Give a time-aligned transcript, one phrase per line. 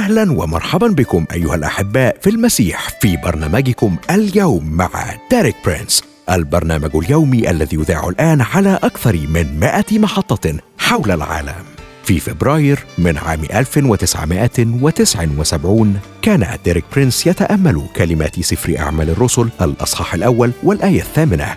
[0.00, 4.90] أهلا ومرحبا بكم أيها الأحباء في المسيح في برنامجكم اليوم مع
[5.30, 11.64] ديريك برينس البرنامج اليومي الذي يذاع الآن على أكثر من 100 محطة حول العالم.
[12.04, 20.52] في فبراير من عام 1979 كان ديريك برينس يتأمل كلمات سفر أعمال الرسل الأصحاح الأول
[20.62, 21.56] والآية الثامنة.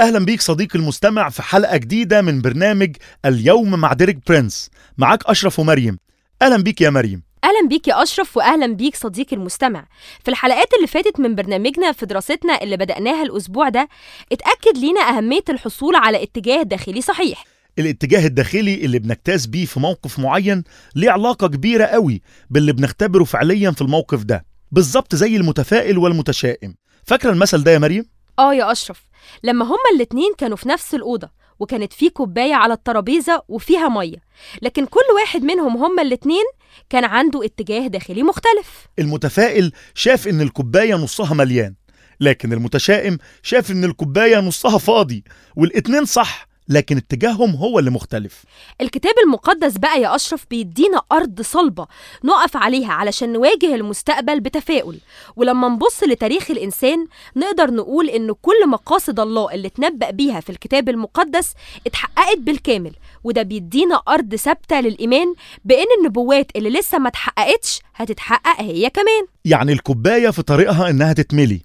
[0.00, 4.70] أهلا بيك صديقي المستمع في حلقة جديدة من برنامج اليوم مع ديريك برينس.
[4.98, 5.98] معاك أشرف ومريم.
[6.42, 7.22] أهلا بيك يا مريم.
[7.44, 9.86] أهلا بيك يا أشرف واهلا بيك صديقي المستمع.
[10.24, 13.88] في الحلقات اللي فاتت من برنامجنا في دراستنا اللي بدأناها الأسبوع ده
[14.32, 17.44] اتأكد لينا أهمية الحصول على اتجاه داخلي صحيح.
[17.78, 23.70] الاتجاه الداخلي اللي بنجتاز بيه في موقف معين ليه علاقة كبيرة قوي باللي بنختبره فعليا
[23.70, 24.44] في الموقف ده.
[24.72, 26.74] بالظبط زي المتفائل والمتشائم.
[27.04, 28.04] فاكرة المثل ده يا مريم؟
[28.38, 29.02] آه يا أشرف.
[29.42, 34.16] لما هما الاتنين كانوا في نفس الأوضة وكانت في كوباية على الترابيزة وفيها مية.
[34.62, 36.44] لكن كل واحد منهم هما الاتنين
[36.90, 38.86] كان عنده اتجاه داخلي مختلف.
[38.98, 41.74] المتفائل شاف إن الكوباية نصها مليان
[42.20, 45.24] لكن المتشائم شاف إن الكوباية نصها فاضي
[45.56, 46.45] والاتنين صح.
[46.68, 48.44] لكن اتجاههم هو اللي مختلف.
[48.80, 51.86] الكتاب المقدس بقى يا أشرف بيدينا أرض صلبة
[52.24, 54.98] نقف عليها علشان نواجه المستقبل بتفاؤل.
[55.36, 57.06] ولما نبص لتاريخ الإنسان
[57.36, 61.52] نقدر نقول إن كل مقاصد الله اللي اتنبأ بيها في الكتاب المقدس
[61.86, 62.92] اتحققت بالكامل
[63.24, 65.34] وده بيدينا أرض ثابتة للإيمان
[65.64, 69.26] بإن النبوات اللي لسه ما اتحققتش هتتحقق هي كمان.
[69.44, 71.60] يعني الكوباية في طريقها إنها تتملي.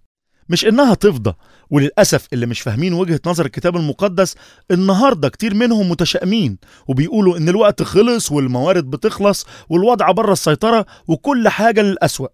[0.50, 1.34] مش إنها تفضى
[1.70, 4.36] وللأسف اللي مش فاهمين وجهة نظر الكتاب المقدس
[4.72, 6.58] النهارده كتير منهم متشائمين
[6.88, 12.28] وبيقولوا إن الوقت خلص والموارد بتخلص والوضع بره السيطرة وكل حاجة للأسوأ.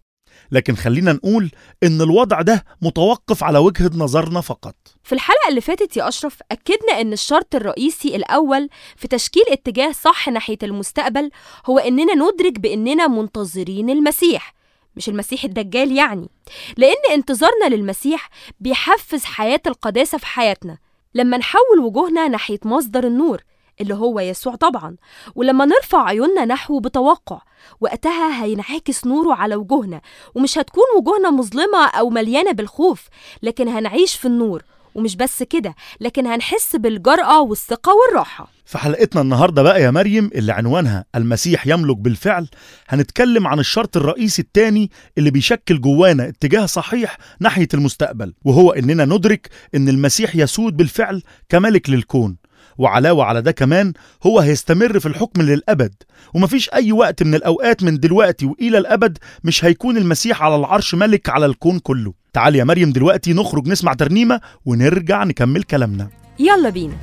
[0.51, 1.51] لكن خلينا نقول
[1.84, 4.75] إن الوضع ده متوقف على وجهة نظرنا فقط.
[5.03, 10.29] في الحلقة اللي فاتت يا أشرف أكدنا إن الشرط الرئيسي الأول في تشكيل اتجاه صح
[10.29, 11.29] ناحية المستقبل
[11.66, 14.56] هو إننا ندرك بإننا منتظرين المسيح.
[14.97, 16.30] مش المسيح الدجال يعني.
[16.78, 20.78] لأن انتظارنا للمسيح بيحفز حياة القداسة في حياتنا.
[21.16, 23.41] لما نحول وجوهنا ناحية مصدر النور
[23.81, 24.96] اللي هو يسوع طبعا
[25.36, 27.41] ولما نرفع عيوننا نحوه بتوقع
[27.81, 30.02] وقتها هينعكس نوره على وجوهنا.
[30.36, 33.07] ومش هتكون وجوهنا مظلمة أو مليانة بالخوف
[33.44, 34.63] لكن هنعيش في النور.
[34.97, 38.52] ومش بس كده لكن هنحس بالجرأة والثقة والراحة.
[38.66, 42.47] في حلقتنا النهارده بقى يا مريم اللي عنوانها المسيح يملك بالفعل
[42.90, 49.50] هنتكلم عن الشرط الرئيسي الثاني اللي بيشكل جوانا اتجاه صحيح ناحية المستقبل وهو إننا ندرك
[49.75, 52.38] إن المسيح يسود بالفعل كملك للكون.
[52.78, 53.94] وعلاوة على ده كمان
[54.24, 55.94] هو هيستمر في الحكم للأبد.
[56.34, 61.30] ومفيش أي وقت من الأوقات من دلوقتي وإلى الأبد مش هيكون المسيح على العرش ملك
[61.30, 62.13] على الكون كله.
[62.38, 66.08] تعال يا مريم دلوقتي نخرج نسمع ترنيمة ونرجع نكمل كلامنا.
[66.40, 66.94] يلا بينا.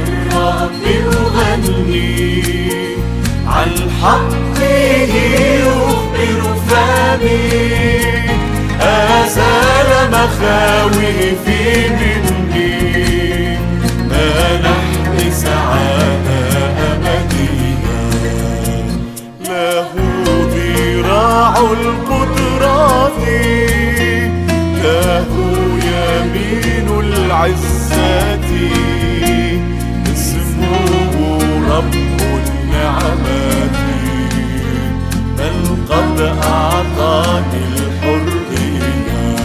[0.00, 0.82] الرب
[1.14, 2.12] أغني
[3.46, 3.70] عن
[4.02, 5.14] حقه
[5.62, 7.40] يخبر فمي
[8.80, 12.09] أزال مخاوفي
[21.60, 23.22] القدرات
[24.82, 25.30] له
[25.92, 28.50] يمين العزة
[30.12, 30.84] اسمه
[31.70, 33.76] رب النعمات.
[35.38, 35.58] بل
[35.90, 39.36] قد أعطاني الحرية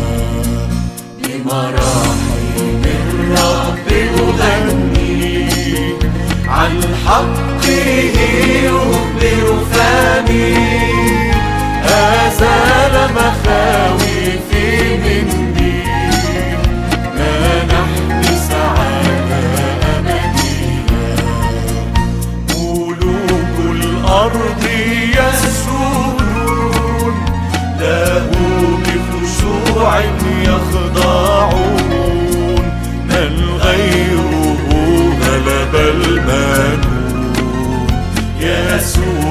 [1.20, 3.88] بمراحم الرب
[4.20, 5.50] أغني.
[6.48, 6.76] عن
[7.06, 8.18] حقه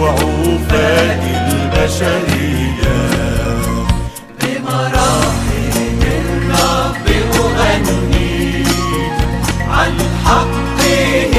[0.04, 2.94] وعوفاء البشرية.
[6.02, 7.06] الرب
[7.36, 8.64] أغني
[9.70, 9.92] عن
[10.24, 11.34] حقه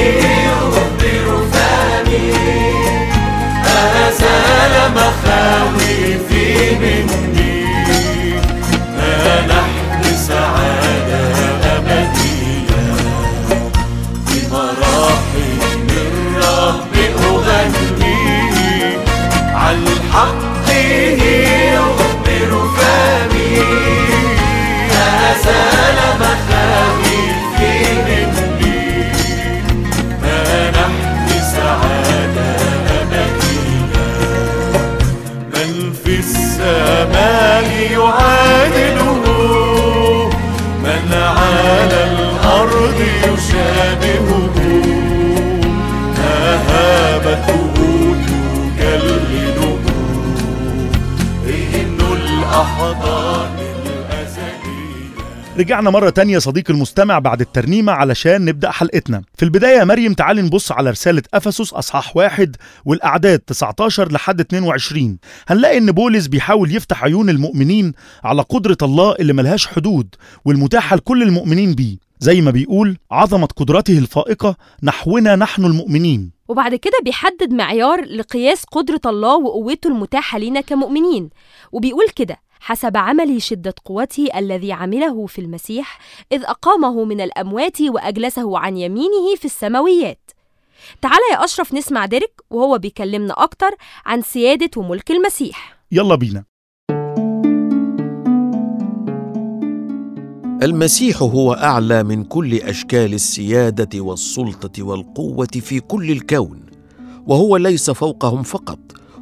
[0.52, 2.32] أخبر فمي
[4.08, 6.46] أزال مخاوفي
[6.80, 7.25] منك
[55.58, 59.22] رجعنا مرة تانية صديقي المستمع بعد الترنيمة علشان نبدأ حلقتنا.
[59.34, 65.18] في البداية يا مريم تعالي نبص على رسالة أفسس أصحاح واحد والأعداد 19 لحد 22
[65.48, 67.92] هنلاقي إن بولس بيحاول يفتح عيون المؤمنين
[68.24, 70.14] على قدرة الله اللي ملهاش حدود
[70.44, 71.96] والمتاحة لكل المؤمنين بيه.
[72.20, 76.30] زي ما بيقول عظمة قدرته الفائقة نحونا نحن المؤمنين.
[76.48, 81.30] وبعد كده بيحدد معيار لقياس قدرة الله وقوته المتاحة لينا كمؤمنين.
[81.72, 85.98] وبيقول كده حسب عمل شدة قوته الذي عمله في المسيح
[86.32, 90.30] إذ أقامه من الأموات وأجلسه عن يمينه في السماويات.
[91.02, 93.70] تعالى يا أشرف نسمع ديريك وهو بيكلمنا أكتر
[94.06, 95.78] عن سيادة وملك المسيح.
[95.92, 96.44] يلا بينا.
[100.62, 106.66] المسيح هو أعلى من كل أشكال السيادة والسلطة والقوة في كل الكون
[107.26, 108.78] وهو ليس فوقهم فقط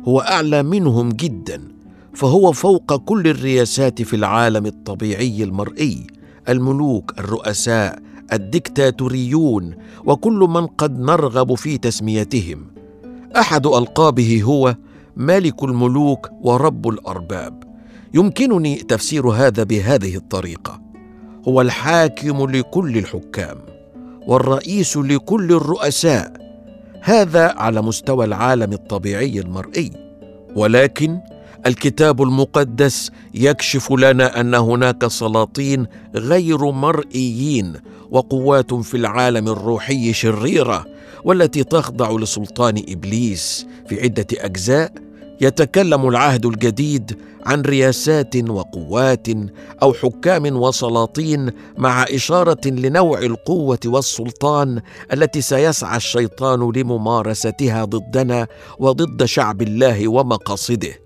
[0.08, 1.73] هو أعلى منهم جدا
[2.14, 6.06] فهو فوق كل الرياسات في العالم الطبيعي المرئي
[6.48, 7.98] الملوك الرؤساء
[8.32, 9.74] الدكتاتوريون
[10.04, 12.66] وكل من قد نرغب في تسميتهم.
[13.36, 14.76] أحد ألقابه هو
[15.16, 17.64] ملك الملوك ورب الأرباب.
[18.14, 20.80] يمكنني تفسير هذا بهذه الطريقة.
[21.48, 23.58] هو الحاكم لكل الحكام
[24.26, 26.32] والرئيس لكل الرؤساء.
[27.00, 29.90] هذا على مستوى العالم الطبيعي المرئي.
[30.56, 31.20] ولكن
[31.66, 37.72] الكتاب المقدس يكشف لنا أن هناك سلاطين غير مرئيين
[38.10, 40.86] وقوات في العالم الروحي شريرة
[41.24, 43.66] والتي تخضع لسلطان إبليس.
[43.88, 44.92] في عدة أجزاء
[45.40, 49.28] يتكلم العهد الجديد عن رياسات وقوات
[49.82, 54.80] أو حكام وسلاطين مع إشارة لنوع القوة والسلطان
[55.12, 58.46] التي سيسعى الشيطان لممارستها ضدنا
[58.78, 61.03] وضد شعب الله ومقاصده.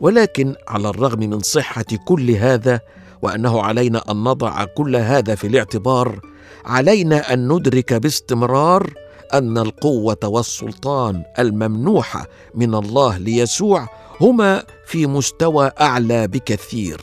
[0.00, 2.80] ولكن على الرغم من صحة كل هذا
[3.22, 6.20] وأنه علينا أن نضع كل هذا في الاعتبار
[6.64, 8.94] علينا أن ندرك باستمرار
[9.34, 13.88] أن القوة والسلطان الممنوحه من الله ليسوع
[14.20, 17.00] هما في مستوى أعلى بكثير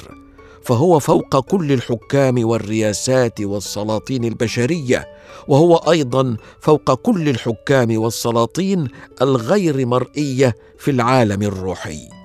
[0.63, 5.08] فهو فوق كل الحكام والرياسات والسلاطين البشرية
[5.48, 8.88] وهو أيضا فوق كل الحكام والسلاطين
[9.22, 12.17] الغير مرئية في العالم الروحي.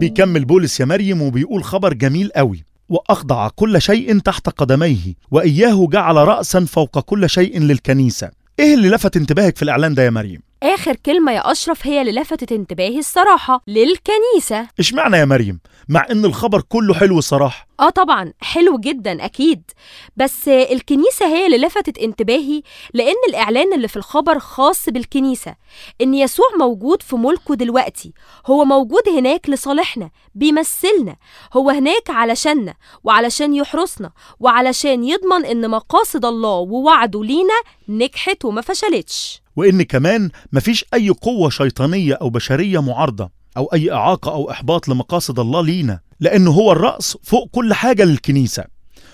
[0.00, 6.16] بيكمل بولس يا مريم وبيقول خبر جميل قوي وأخضع كل شيء تحت قدميه وإياه جعل
[6.16, 10.96] رأسا فوق كل شيء للكنيسة إيه اللي لفت انتباهك في الإعلان ده يا مريم؟ آخر
[10.96, 14.68] كلمة يا أشرف هي اللي لفتت انتباهي الصراحة للكنيسة.
[14.78, 17.66] اشمعنى يا مريم؟ مع إن الخبر كله حلو الصراحة.
[17.80, 19.62] آه طبعا حلو جدا أكيد.
[20.16, 22.62] بس الكنيسة هي اللي لفتت انتباهي
[22.94, 25.54] لأن الإعلان اللي في الخبر خاص بالكنيسة
[26.00, 28.12] إن يسوع موجود في ملكه دلوقتي.
[28.46, 31.16] هو موجود هناك لصالحنا بيمثلنا.
[31.56, 32.74] هو هناك علشاننا
[33.04, 39.39] وعلشان يحرسنا وعلشان يضمن إن مقاصد الله ووعده لينا نجحت وما فشلتش.
[39.56, 45.40] وإن كمان مفيش أي قوة شيطانية أو بشرية معارضة أو أي إعاقة أو إحباط لمقاصد
[45.40, 48.64] الله لينا لأنه هو الرأس فوق كل حاجة للكنيسة.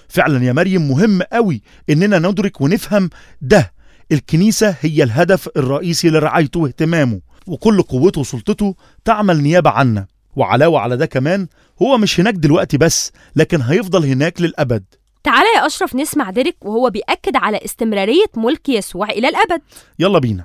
[0.08, 3.72] فعلا يا مريم مهم قوي إننا ندرك ونفهم ده.
[4.12, 8.74] الكنيسة هي الهدف الرئيسي لرعايته واهتمامه وكل قوته وسلطته
[9.04, 10.06] تعمل نيابة عنا.
[10.36, 11.46] وعلاوة على ده كمان
[11.82, 14.84] هو مش هناك دلوقتي بس لكن هيفضل هناك للأبد.
[15.26, 19.62] تعالى يا أشرف نسمع ديريك وهو بيأكد على استمرارية ملك يسوع إلى الأبد.
[19.98, 20.44] يلا بينا.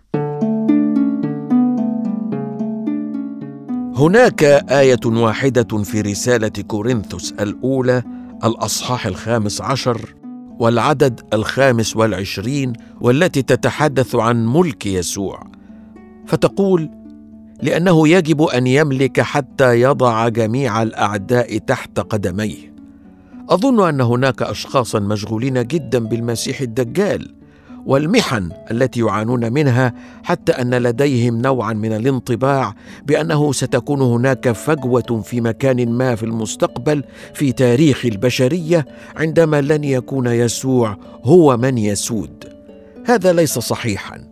[3.95, 8.03] هناك آية واحدة في رسالة كورنثوس الأولى
[8.43, 10.15] الأصحاح الخامس عشر
[10.59, 15.43] والعدد الخامس والعشرين والتي تتحدث عن ملك يسوع.
[16.27, 16.89] فتقول
[17.61, 22.70] لأنه يجب أن يملك حتى يضع جميع الأعداء تحت قدميه.
[23.49, 27.41] أظن أن هناك اشخاصا مشغولين جدا بالمسيح الدجال
[27.85, 29.93] والمحن التي يعانون منها
[30.23, 37.03] حتى أن لديهم نوعا من الانطباع بأنه ستكون هناك فجوة في مكان ما في المستقبل
[37.33, 42.43] في تاريخ البشرية عندما لن يكون يسوع هو من يسود.
[43.05, 44.23] هذا ليس صحيحا.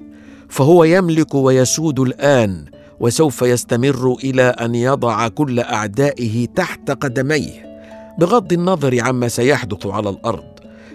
[0.50, 2.66] فهو يملك ويسود الآن
[3.00, 7.68] وسوف يستمر إلى أن يضع كل أعدائه تحت قدميه.
[8.19, 10.43] بغض النظر عما سيحدث على الأرض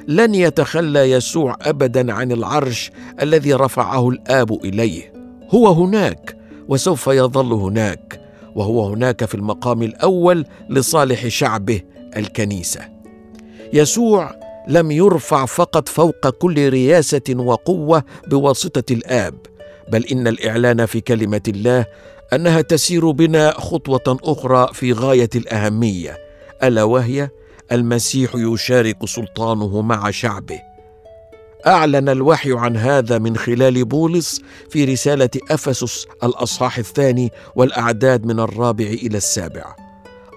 [0.08, 2.90] لن يتخلى يسوع ابدا عن العرش
[3.22, 5.12] الذي رفعه الآب إليه.
[5.50, 6.36] هو هناك
[6.68, 8.20] وسوف يظل هناك
[8.54, 11.80] وهو هناك في المقام الأول لصالح شعبه
[12.16, 12.80] الكنيسة.
[13.72, 14.34] يسوع
[14.68, 19.34] لم يرفع فقط فوق كل رياسة وقوة بواسطة الآب
[19.92, 21.86] بل إن الإعلان في كلمة الله
[22.32, 26.23] أنها تسير بنا خطوة أخرى في غاية الأهمية
[26.62, 27.28] ألا وهي
[27.72, 30.60] المسيح يشارك سلطانه مع شعبه.
[31.66, 38.84] أعلن الوحي عن هذا من خلال بولس في رسالة أفسس الأصحاح الثاني والأعداد من الرابع
[38.84, 39.76] إلى السابع.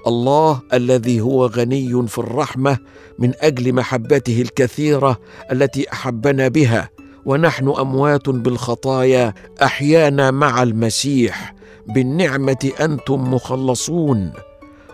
[0.07, 2.77] الله الذي هو غني في الرحمة
[3.19, 5.19] من أجل محبته الكثيرة
[5.51, 6.89] التي أحبنا بها
[7.25, 9.33] ونحن أموات بالخطايا
[9.63, 11.55] أحيانا مع المسيح
[11.87, 14.33] بالنعمة أنتم مخلصون.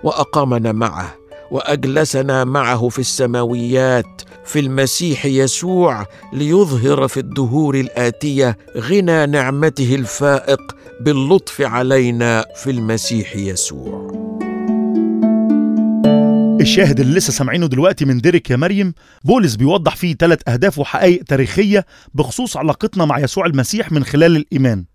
[0.04, 1.16] وأقامنا معه
[1.52, 10.62] وأجلسنا معه في السماويات في المسيح يسوع ليظهر في الدهور الآتية غنى نعمته الفائق
[11.02, 14.24] باللطف علينا في المسيح يسوع.
[16.62, 18.94] الشاهد اللي لسه سامعينه دلوقتي من ديريك يا مريم
[19.24, 24.86] بولس بيوضح فيه ثلاث أهداف وحقائق تاريخية بخصوص علاقتنا مع يسوع المسيح من خلال الإيمان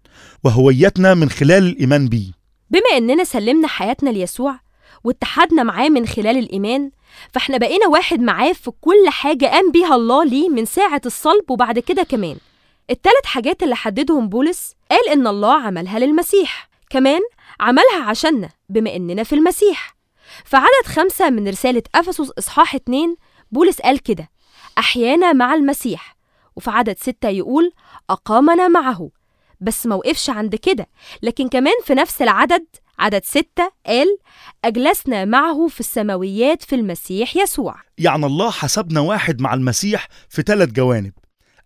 [0.44, 2.30] وهويتنا من خلال الإيمان بيه.
[2.70, 4.67] بما إننا سلمنا حياتنا ليسوع
[5.04, 6.90] واتحدنا معاه من خلال الإيمان
[7.32, 11.78] فإحنا بقينا واحد معاه في كل حاجة قام بيها الله ليه من ساعة الصلب وبعد
[11.78, 12.36] كده كمان.
[12.90, 17.20] التلات حاجات اللي حددهم بولس قال إن الله عملها للمسيح كمان
[17.60, 19.96] عملها عشاننا بما إننا في المسيح.
[20.44, 23.16] في عدد خمسة من رسالة أفسس إصحاح اتنين
[23.52, 24.28] بولس قال كده
[24.78, 26.16] أحيانا مع المسيح
[26.56, 27.72] وفي عدد ستة يقول
[28.10, 29.10] أقامنا معه
[29.60, 30.86] بس موقفش عند كده
[31.22, 32.66] لكن كمان في نفس العدد
[32.98, 34.06] عدد ستة قال
[34.64, 37.76] أجلسنا معه في السماويات في المسيح يسوع.
[37.98, 41.12] يعني الله حسبنا واحد مع المسيح في ثلاث جوانب.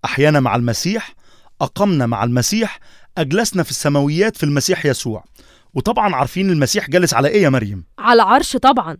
[0.04, 1.14] أحيانا مع المسيح
[1.60, 2.78] أقمنا مع المسيح
[3.18, 5.24] أجلسنا في السماويات في المسيح يسوع.
[5.74, 8.96] وطبعا عارفين المسيح جالس على إيه يا مريم؟ على عرش طبعا.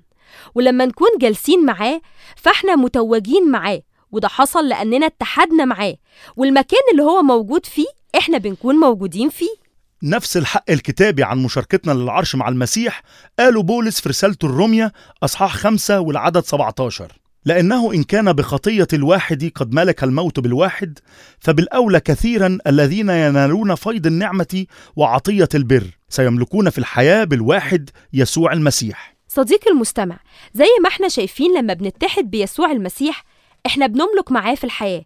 [0.54, 2.00] ولما نكون جالسين معاه
[2.36, 3.82] فإحنا متوجين معاه.
[4.10, 5.96] وده حصل لأننا اتحدنا معاه.
[6.36, 7.86] والمكان اللي هو موجود فيه
[8.18, 9.61] إحنا بنكون موجودين فيه.
[10.02, 13.02] نفس الحق الكتابي عن مشاركتنا للعرش مع المسيح
[13.38, 14.92] قاله بولس في رسالته الرومية
[15.22, 17.12] أصحاح خمسة والعدد 17
[17.44, 20.98] لأنه إن كان بخطية الواحد قد ملك الموت بالواحد
[21.40, 24.66] فبالأولى كثيرا الذين ينالون فيض النعمة
[24.96, 29.16] وعطية البر سيملكون في الحياة بالواحد يسوع المسيح.
[29.28, 30.18] صديقي المستمع
[30.54, 33.24] زي ما إحنا شايفين لما بنتحد بيسوع المسيح
[33.66, 35.04] إحنا بنملك معاه في الحياة.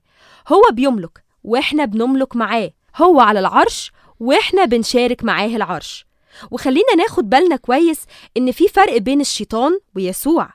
[0.49, 2.71] هو بيملك وإحنا بنملك معاه.
[2.97, 6.07] هو على العرش وإحنا بنشارك معاه العرش.
[6.51, 8.01] وخلينا ناخد بالنا كويس
[8.37, 10.49] إن في فرق بين الشيطان ويسوع.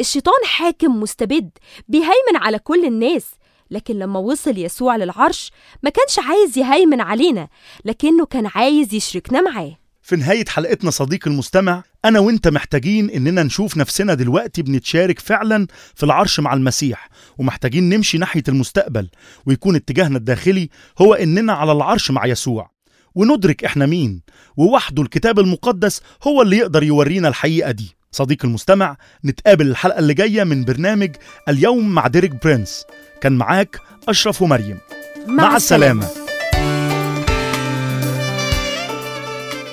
[0.00, 1.50] الشيطان حاكم مستبد
[1.88, 3.26] بيهيمن على كل الناس.
[3.70, 5.52] لكن لما وصل يسوع للعرش
[5.82, 7.48] ما كانش عايز يهيمن علينا
[7.84, 9.76] لكنه كان عايز يشركنا معاه.
[10.02, 16.02] في نهاية حلقتنا صديقي المستمع أنا وإنت محتاجين إننا نشوف نفسنا دلوقتي بنتشارك فعلا في
[16.02, 17.08] العرش مع المسيح.
[17.38, 19.08] ومحتاجين نمشي ناحية المستقبل
[19.46, 22.70] ويكون اتجاهنا الداخلي هو إننا على العرش مع يسوع.
[23.14, 24.20] وندرك إحنا مين.
[24.56, 27.96] ووحده الكتاب المقدس هو اللي يقدر يورينا الحقيقة دي.
[28.12, 31.10] صديقي المستمع نتقابل الحلقة اللي جاية من برنامج
[31.48, 32.84] اليوم مع ديريك برينس.
[33.20, 34.78] كان معاك أشرف ومريم.
[35.26, 36.08] مع السلامة.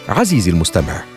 [0.10, 1.17] عزيزي المستمع